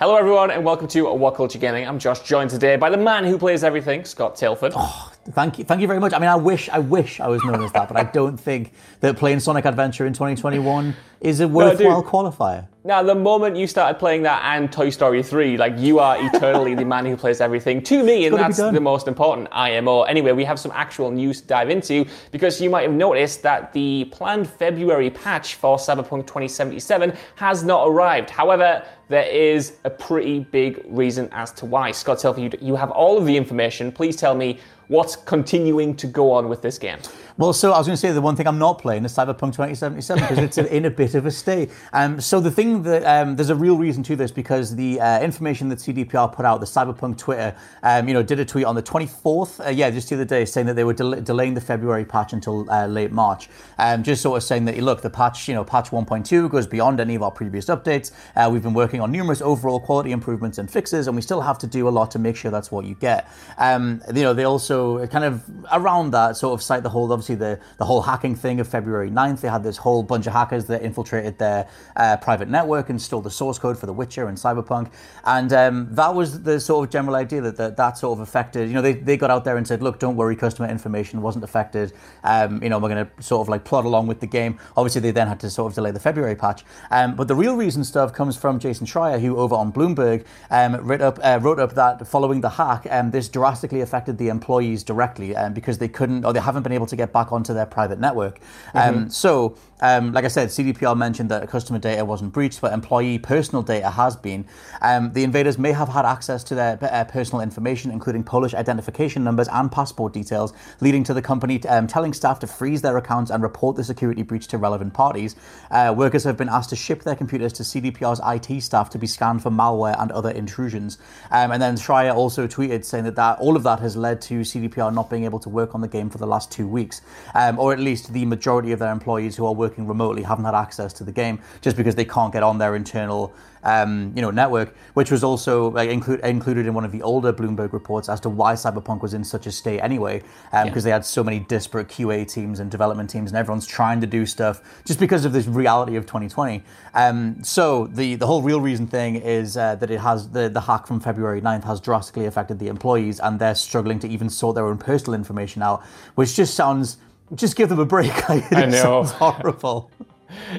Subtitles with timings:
[0.00, 1.84] Hello, everyone, and welcome to What Culture Gaming.
[1.84, 4.70] I'm Josh, joined today by the man who plays everything, Scott Tailford.
[4.76, 6.12] Oh, Thank you, thank you very much.
[6.12, 8.72] I mean, I wish, I wish I was known as that, but I don't think
[9.00, 12.10] that playing Sonic Adventure in 2021 is a worthwhile dude.
[12.10, 12.66] qualifier.
[12.84, 16.74] Now, the moment you started playing that and Toy Story 3, like you are eternally
[16.74, 20.04] the man who plays everything to me, and that's the most important IMO.
[20.04, 23.72] Anyway, we have some actual news to dive into because you might have noticed that
[23.74, 28.30] the planned February patch for Cyberpunk 2077 has not arrived.
[28.30, 31.90] However, there is a pretty big reason as to why.
[31.90, 33.90] Scott you, you have all of the information.
[33.90, 36.98] Please tell me what's continuing to go on with this game.
[37.38, 39.52] Well, so I was going to say the one thing I'm not playing is Cyberpunk
[39.52, 41.70] 2077 because it's in a bit of a state.
[41.92, 45.20] Um, so the thing that um, there's a real reason to this because the uh,
[45.20, 48.74] information that CDPR put out, the Cyberpunk Twitter, um, you know, did a tweet on
[48.74, 51.60] the 24th, uh, yeah, just the other day, saying that they were del- delaying the
[51.60, 53.48] February patch until uh, late March.
[53.78, 56.98] Um, just sort of saying that look, the patch, you know, patch 1.2 goes beyond
[56.98, 58.10] any of our previous updates.
[58.34, 61.58] Uh, we've been working on numerous overall quality improvements and fixes, and we still have
[61.58, 63.30] to do a lot to make sure that's what you get.
[63.58, 64.77] Um, you know, they also
[65.10, 68.60] kind of around that sort of cite the whole, obviously the the whole hacking thing
[68.60, 69.40] of February 9th.
[69.40, 73.20] They had this whole bunch of hackers that infiltrated their uh, private network and stole
[73.20, 74.90] the source code for The Witcher and Cyberpunk,
[75.24, 78.68] and um, that was the sort of general idea that that, that sort of affected.
[78.68, 81.44] You know, they, they got out there and said, look, don't worry, customer information wasn't
[81.44, 81.92] affected.
[82.24, 84.58] Um, you know, we're going to sort of like plod along with the game.
[84.76, 87.56] Obviously, they then had to sort of delay the February patch, um, but the real
[87.56, 91.58] reason stuff comes from Jason Schreier, who over on Bloomberg um, wrote up uh, wrote
[91.58, 94.28] up that following the hack, um, this drastically affected the
[94.68, 97.54] employees directly um, because they couldn't or they haven't been able to get back onto
[97.54, 98.40] their private network.
[98.74, 103.18] Um, so, um, like I said, CDPR mentioned that customer data wasn't breached, but employee
[103.18, 104.44] personal data has been.
[104.82, 109.24] Um, the invaders may have had access to their uh, personal information, including Polish identification
[109.24, 113.30] numbers and passport details, leading to the company um, telling staff to freeze their accounts
[113.30, 115.36] and report the security breach to relevant parties.
[115.70, 119.06] Uh, workers have been asked to ship their computers to CDPR's IT staff to be
[119.06, 120.98] scanned for malware and other intrusions.
[121.30, 124.40] Um, and then Schreier also tweeted saying that, that all of that has led to
[124.40, 124.57] CDPR
[124.92, 127.02] not being able to work on the game for the last two weeks,
[127.34, 130.54] um, or at least the majority of their employees who are working remotely haven't had
[130.54, 133.32] access to the game just because they can't get on their internal
[133.64, 137.32] um, you know, network, which was also like, include, included in one of the older
[137.32, 140.22] Bloomberg reports as to why Cyberpunk was in such a state anyway,
[140.64, 144.06] because they had so many disparate QA teams and development teams, and everyone's trying to
[144.06, 146.62] do stuff just because of this reality of 2020.
[146.94, 150.60] Um, so the the whole real reason thing is uh, that it has the the
[150.60, 154.54] hack from February 9th has drastically affected the employees, and they're struggling to even sort
[154.54, 156.98] their own personal information out, which just sounds.
[157.34, 158.10] Just give them a break.
[158.30, 158.82] Like, I it know.
[158.82, 159.90] sounds horrible.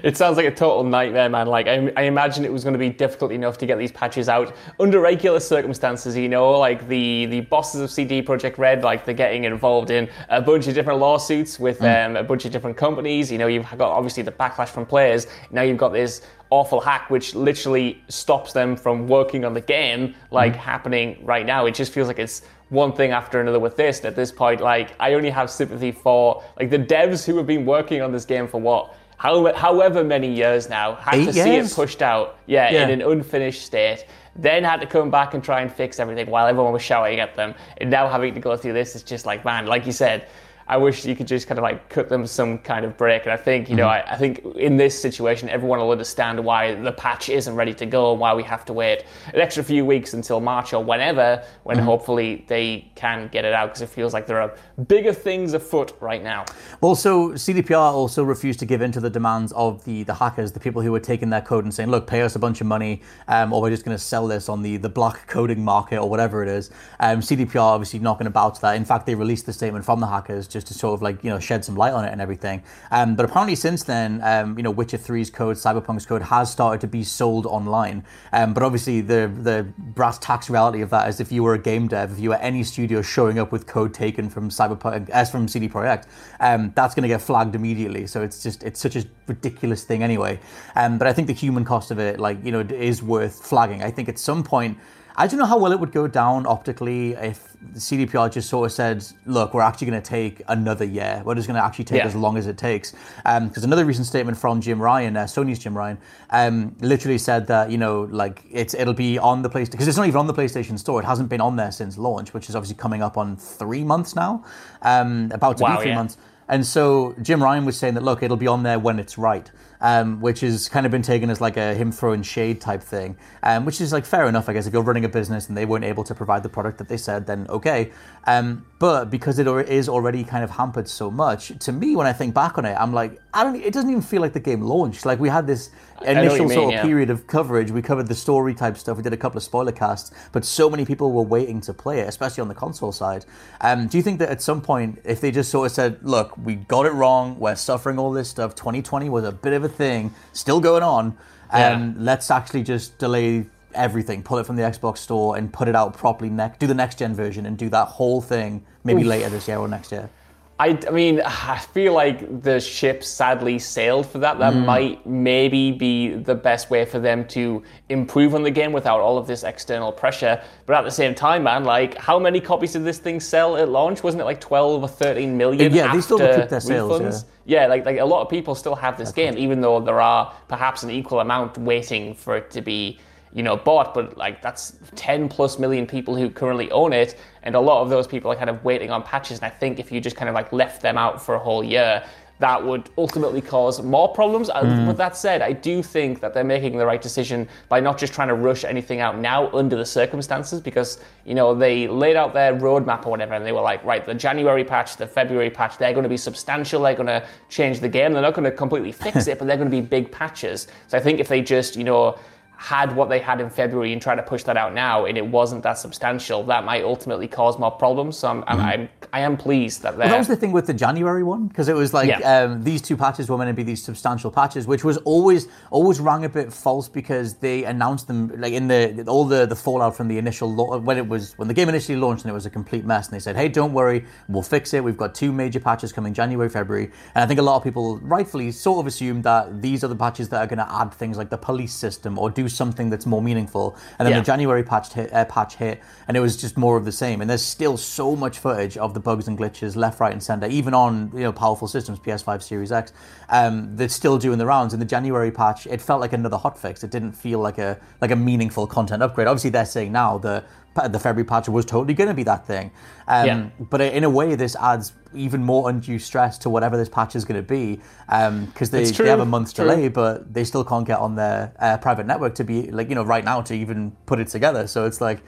[0.04, 1.48] It sounds like a total nightmare, man.
[1.48, 4.30] Like, I, I imagine it was going to be difficult enough to get these patches
[4.30, 9.06] out under regular circumstances, you know, like the, the bosses of CD Projekt Red, like
[9.06, 12.78] they're getting involved in a bunch of different lawsuits with um, a bunch of different
[12.78, 13.32] companies.
[13.32, 15.28] You know, you've got obviously the backlash from players.
[15.52, 20.16] Now you've got this awful hack which literally stops them from working on the game,
[20.32, 21.66] like happening right now.
[21.66, 24.00] It just feels like it's one thing after another with this.
[24.00, 27.48] And at this point, like, I only have sympathy for like the devs who have
[27.48, 28.96] been working on this game for what?
[29.20, 32.84] How, however many years now, had Eight to see it pushed out, yeah, Yeah.
[32.88, 34.06] in an unfinished state,
[34.38, 37.36] then had to come back and try and fix everything while everyone was shouting at
[37.36, 40.28] them, and now having to go through this is just like, man, like you said,
[40.70, 43.24] I wish you could just kind of like cut them some kind of break.
[43.24, 44.10] And I think, you know, Mm-hmm.
[44.10, 47.86] I, I think in this situation, everyone will understand why the patch isn't ready to
[47.88, 51.44] go and why we have to wait an extra few weeks until March or whenever,
[51.64, 51.86] when Mm-hmm.
[51.86, 54.54] hopefully they can get it out because it feels like there are
[54.88, 56.46] bigger things afoot right now.
[56.82, 60.60] Also, CDPR also refused to give in to the demands of the, the hackers, the
[60.60, 63.02] people who were taking their code and saying, look, pay us a bunch of money,
[63.28, 66.08] um, or we're just going to sell this on the, the black coding market or
[66.10, 66.70] whatever it is.
[67.00, 68.76] Um, CDPR obviously not going to bow to that.
[68.76, 71.24] In fact, they released the statement from the hackers just just to sort of like
[71.24, 72.62] you know shed some light on it and everything.
[72.92, 76.82] Um, but apparently since then, um, you know, Witcher 3's code, Cyberpunk's code has started
[76.82, 78.04] to be sold online.
[78.34, 81.60] Um, but obviously the the brass tacks reality of that is if you were a
[81.60, 85.32] game dev, if you were any studio showing up with code taken from Cyberpunk as
[85.32, 86.06] from CD Projekt,
[86.40, 88.06] um, that's going to get flagged immediately.
[88.06, 90.40] So it's just it's such a ridiculous thing anyway.
[90.76, 93.82] Um, but I think the human cost of it, like you know, is worth flagging.
[93.82, 94.78] I think at some point
[95.20, 98.68] I don't know how well it would go down optically if the CDPR just sort
[98.68, 101.22] of said, look, we're actually going to take another year.
[101.26, 102.08] We're just going to actually take yeah.
[102.08, 102.94] as long as it takes.
[103.18, 105.98] Because um, another recent statement from Jim Ryan, uh, Sony's Jim Ryan,
[106.30, 109.98] um, literally said that, you know, like it's it'll be on the PlayStation, because it's
[109.98, 111.02] not even on the PlayStation Store.
[111.02, 114.16] It hasn't been on there since launch, which is obviously coming up on three months
[114.16, 114.46] now,
[114.84, 115.98] um, about to wow, be three yeah.
[115.98, 116.18] months.
[116.50, 119.50] And so Jim Ryan was saying that, look, it'll be on there when it's right
[119.82, 123.18] um, which has kind of been taken as like a him throwing shade type thing,
[123.44, 124.68] um, which is like fair enough, I guess.
[124.68, 126.98] If you're running a business and they weren't able to provide the product that they
[126.98, 127.92] said, then okay.
[128.26, 132.14] Um, but because it is already kind of hampered so much, to me, when I
[132.14, 133.56] think back on it, I'm like, I don't.
[133.56, 135.06] It doesn't even feel like the game launched.
[135.06, 135.70] Like we had this
[136.02, 136.82] initial mean, sort of yeah.
[136.84, 137.70] period of coverage.
[137.70, 138.98] We covered the story type stuff.
[138.98, 142.00] We did a couple of spoiler casts, but so many people were waiting to play
[142.00, 143.26] it, especially on the console side.
[143.62, 146.36] Um, do you think that at some point, if they just sort of said, "Look,
[146.38, 147.40] we got it wrong.
[147.40, 148.56] We're suffering all this stuff.
[148.56, 151.06] 2020 was a bit of a thing, still going on.
[151.06, 151.16] Um,
[151.52, 151.94] yeah.
[151.98, 153.46] Let's actually just delay
[153.76, 156.32] everything, pull it from the Xbox store, and put it out properly.
[156.32, 159.08] Next, do the next gen version, and do that whole thing maybe Oof.
[159.08, 160.10] later this year or next year."
[160.60, 164.40] I, I mean, I feel like the ship sadly sailed for that.
[164.40, 164.66] That mm.
[164.66, 169.18] might maybe be the best way for them to improve on the game without all
[169.18, 170.42] of this external pressure.
[170.66, 173.70] But at the same time, man, like, how many copies did this thing sell at
[173.70, 174.04] launch?
[174.04, 175.74] Wasn't it like 12 or 13 million?
[175.74, 177.00] Yeah, they still keep their sales.
[177.00, 177.26] Refunds?
[177.46, 177.62] Yeah.
[177.62, 180.02] yeah, like, like a lot of people still have this That's game, even though there
[180.02, 183.00] are perhaps an equal amount waiting for it to be
[183.34, 187.56] you know, bought, but like that's 10 plus million people who currently own it, and
[187.56, 189.40] a lot of those people are kind of waiting on patches.
[189.40, 191.64] And I think if you just kind of like left them out for a whole
[191.64, 192.04] year,
[192.40, 194.50] that would ultimately cause more problems.
[194.50, 194.88] Mm.
[194.88, 198.14] With that said, I do think that they're making the right decision by not just
[198.14, 202.34] trying to rush anything out now under the circumstances, because you know they laid out
[202.34, 205.78] their roadmap or whatever, and they were like, right, the January patch, the February patch,
[205.78, 206.82] they're going to be substantial.
[206.82, 208.14] They're going to change the game.
[208.14, 210.68] They're not going to completely fix it, but they're going to be big patches.
[210.88, 212.18] So I think if they just you know
[212.60, 215.26] had what they had in February and try to push that out now, and it
[215.26, 218.18] wasn't that substantial, that might ultimately cause more problems.
[218.18, 218.60] So I'm, mm-hmm.
[218.60, 219.98] I'm, I am pleased that.
[219.98, 222.44] Well, that was the thing with the January one because it was like yeah.
[222.44, 226.02] um, these two patches were meant to be these substantial patches, which was always always
[226.02, 229.96] rang a bit false because they announced them like in the all the the fallout
[229.96, 232.50] from the initial when it was when the game initially launched and it was a
[232.50, 234.84] complete mess, and they said, "Hey, don't worry, we'll fix it.
[234.84, 238.00] We've got two major patches coming January, February," and I think a lot of people
[238.00, 241.16] rightfully sort of assumed that these are the patches that are going to add things
[241.16, 243.78] like the police system or do something that's more meaningful.
[243.98, 244.20] And then yeah.
[244.20, 247.22] the January patch hit, uh, patch hit, and it was just more of the same.
[247.22, 250.48] And there's still so much footage of the bugs and glitches left, right, and center,
[250.48, 252.94] even on you know powerful systems, PS5, Series X.
[253.30, 254.74] Um, that's still doing the rounds.
[254.74, 256.84] In the January patch, it felt like another hotfix.
[256.84, 259.28] It didn't feel like a like a meaningful content upgrade.
[259.28, 260.44] Obviously, they're saying now the
[260.88, 262.72] the February patch was totally going to be that thing.
[263.08, 263.50] Um, yeah.
[263.60, 267.26] But in a way, this adds even more undue stress to whatever this patch is
[267.26, 269.66] going to be because um, they, they have a month's true.
[269.66, 272.96] delay, but they still can't get on their uh, private network to be like you
[272.96, 274.68] know right now to even put it together.
[274.68, 275.22] So it's like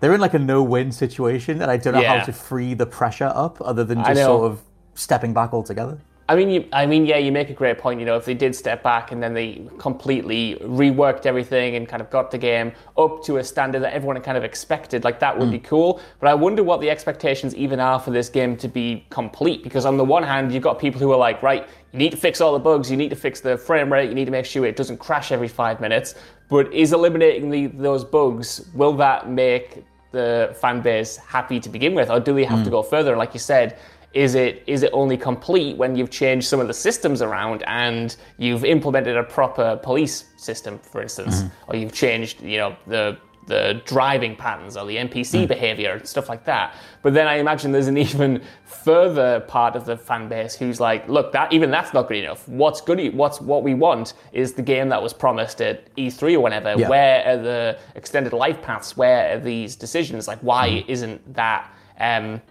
[0.00, 2.18] they're in like a no-win situation, and I don't know yeah.
[2.18, 4.62] how to free the pressure up other than just sort of
[4.94, 5.98] stepping back altogether.
[6.28, 8.00] I mean, you, I mean, yeah, you make a great point.
[8.00, 12.02] You know, if they did step back and then they completely reworked everything and kind
[12.02, 15.38] of got the game up to a standard that everyone kind of expected, like that
[15.38, 15.52] would mm.
[15.52, 16.00] be cool.
[16.18, 19.62] But I wonder what the expectations even are for this game to be complete.
[19.62, 22.16] Because on the one hand, you've got people who are like, right, you need to
[22.16, 24.46] fix all the bugs, you need to fix the frame rate, you need to make
[24.46, 26.16] sure it doesn't crash every five minutes.
[26.48, 31.94] But is eliminating the, those bugs will that make the fan base happy to begin
[31.94, 32.64] with, or do we have mm.
[32.64, 33.16] to go further?
[33.16, 33.78] Like you said
[34.14, 38.16] is it is it only complete when you've changed some of the systems around and
[38.38, 41.70] you've implemented a proper police system, for instance, mm-hmm.
[41.70, 45.48] or you've changed you know the the driving patterns or the NPC mm.
[45.48, 46.74] behavior and stuff like that.
[47.02, 51.08] But then I imagine there's an even further part of the fan base who's like,
[51.08, 52.46] look, that even that's not good enough.
[52.48, 53.14] What's good?
[53.14, 56.74] What's what we want is the game that was promised at E3 or whenever.
[56.76, 56.88] Yeah.
[56.88, 58.96] Where are the extended life paths?
[58.96, 60.28] Where are these decisions?
[60.28, 60.84] Like, why mm.
[60.88, 61.70] isn't that?
[61.98, 62.42] Um,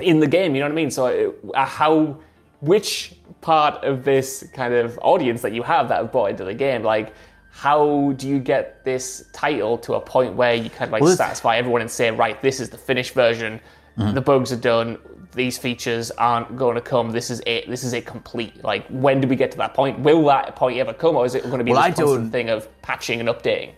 [0.00, 0.54] in the game.
[0.54, 0.90] You know what I mean?
[0.90, 2.18] So uh, how,
[2.60, 6.54] which part of this kind of audience that you have that have bought into the
[6.54, 7.14] game, like
[7.50, 11.16] how do you get this title to a point where you kind of like well,
[11.16, 13.60] satisfy everyone and say, right, this is the finished version,
[13.98, 14.14] mm-hmm.
[14.14, 14.98] the bugs are done,
[15.34, 17.10] these features aren't going to come.
[17.10, 17.68] This is it.
[17.68, 18.62] This is it complete.
[18.62, 19.98] Like, when do we get to that point?
[20.00, 22.50] Will that point ever come, or is it going to be well, this constant thing
[22.50, 23.72] of patching and updating?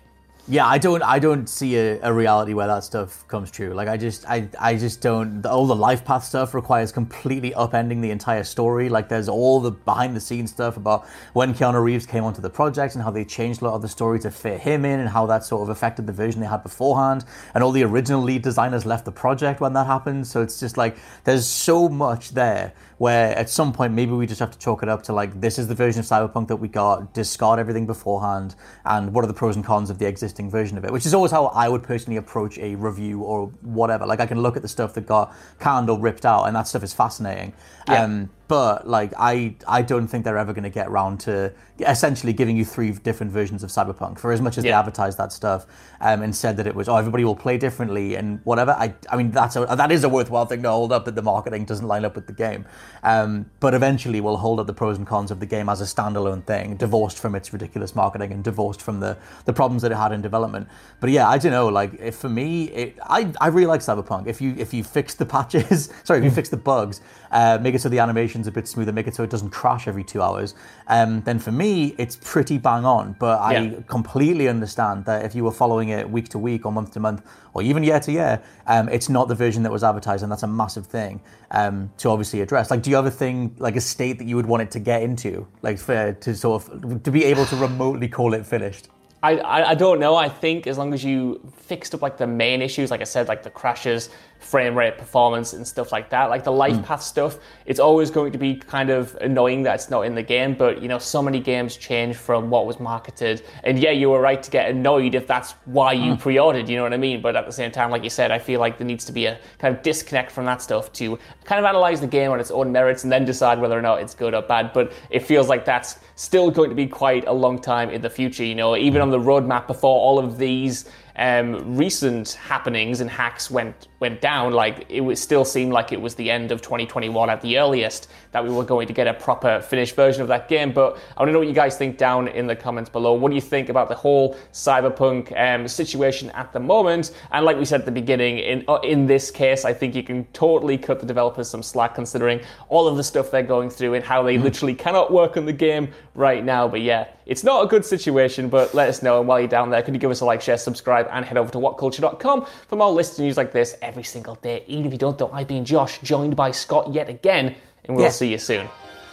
[0.47, 1.03] Yeah, I don't.
[1.03, 3.73] I don't see a, a, reality where that stuff comes true.
[3.73, 5.45] Like, I just, I, I just don't.
[5.47, 8.91] All the life path stuff requires completely upending the entire story.
[8.91, 12.51] Like, there's all the behind the scenes stuff about when Keanu Reeves came onto the
[12.51, 15.09] project and how they changed a lot of the story to fit him in, and
[15.09, 17.25] how that sort of affected the vision they had beforehand.
[17.55, 20.27] And all the original lead designers left the project when that happened.
[20.27, 24.41] So it's just like there's so much there where at some point maybe we just
[24.41, 26.69] have to chalk it up to like this is the version of cyberpunk that we
[26.69, 30.77] got discard everything beforehand and what are the pros and cons of the existing version
[30.77, 34.21] of it which is always how i would personally approach a review or whatever like
[34.21, 36.83] i can look at the stuff that got canned or ripped out and that stuff
[36.83, 37.53] is fascinating
[37.89, 38.03] yeah.
[38.03, 42.33] um, but like I, I don't think they're ever going to get around to essentially
[42.33, 44.19] giving you three different versions of Cyberpunk.
[44.19, 44.71] For as much as yeah.
[44.71, 45.67] they advertised that stuff
[46.01, 48.73] um, and said that it was, oh, everybody will play differently and whatever.
[48.73, 51.23] I, I mean, that's a, that is a worthwhile thing to hold up that the
[51.23, 52.65] marketing doesn't line up with the game.
[53.03, 55.85] Um, but eventually, we'll hold up the pros and cons of the game as a
[55.85, 59.97] standalone thing, divorced from its ridiculous marketing and divorced from the the problems that it
[59.97, 60.69] had in development.
[61.01, 61.69] But yeah, I don't know.
[61.69, 64.27] Like, if for me, it, I I really like Cyberpunk.
[64.27, 67.75] If you if you fix the patches, sorry, if you fix the bugs, uh, make
[67.75, 67.99] it so the
[68.45, 70.55] animation's a bit smoother, make it so it doesn't crash every two hours,
[70.89, 73.17] um, then for me, it's pretty bang on.
[73.19, 73.81] But I yeah.
[73.89, 77.23] completely understand that if you were following it week to week or month to month
[77.55, 80.45] or even year to year, um, it's not the version that was advertised, and that's
[80.45, 81.21] a massive thing
[81.51, 82.71] um, to obviously address.
[82.71, 84.81] Like, do you have a thing like a state that you would want it to
[84.81, 88.89] get into, like for to sort of to be able to remotely call it finished?
[89.33, 90.17] I, I don't know.
[90.17, 93.27] I think as long as you fixed up like the main issues, like I said,
[93.27, 96.85] like the crashes, frame rate, performance, and stuff like that, like the life mm.
[96.85, 100.23] path stuff, it's always going to be kind of annoying that it's not in the
[100.23, 100.55] game.
[100.55, 104.21] But you know, so many games change from what was marketed, and yeah, you were
[104.21, 106.21] right to get annoyed if that's why you mm.
[106.21, 106.69] pre-ordered.
[106.69, 107.23] You know what I mean?
[107.23, 109.25] But at the same time, like you said, I feel like there needs to be
[109.27, 112.51] a kind of disconnect from that stuff to kind of analyze the game on its
[112.51, 114.73] own merits and then decide whether or not it's good or bad.
[114.75, 118.11] But it feels like that's still going to be quite a long time in the
[118.11, 118.45] future.
[118.45, 123.51] You know, even on the roadmap before all of these um, recent happenings and hacks
[123.51, 127.31] went went down, like it would still seemed like it was the end of 2021
[127.31, 130.47] at the earliest that we were going to get a proper finished version of that
[130.47, 130.73] game.
[130.73, 133.15] But I want to know what you guys think down in the comments below.
[133.15, 137.13] What do you think about the whole cyberpunk um, situation at the moment?
[137.33, 140.03] And like we said at the beginning, in uh, in this case, I think you
[140.03, 143.95] can totally cut the developers some slack considering all of the stuff they're going through
[143.95, 144.45] and how they mm-hmm.
[144.45, 146.69] literally cannot work on the game right now.
[146.69, 148.49] But yeah, it's not a good situation.
[148.49, 149.21] But let us know.
[149.21, 151.37] And while you're down there, can you give us a like, share, subscribe, and head
[151.37, 154.65] over to whatculture.com for more lists and news like this every single day.
[154.67, 158.11] Even if you don't, though, I've been Josh, joined by Scott yet again, and we'll
[158.11, 158.69] see you soon.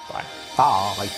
[0.10, 0.26] Bye.
[0.58, 1.10] Bye.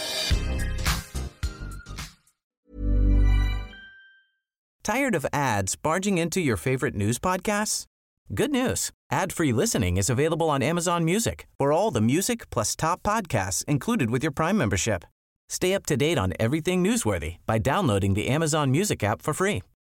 [4.84, 7.86] Tired of ads barging into your favorite news podcasts?
[8.34, 8.92] Good news.
[9.12, 14.10] Ad-free listening is available on Amazon Music for all the music plus top podcasts included
[14.10, 15.06] with your Prime membership.
[15.48, 19.62] Stay up to date on everything newsworthy by downloading the Amazon Music app for free